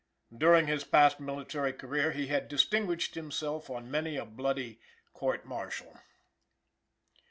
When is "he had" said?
2.11-2.47